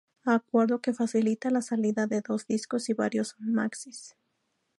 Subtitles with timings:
[0.25, 4.15] Acuerdo que facilita la salida de dos discos y varios maxis.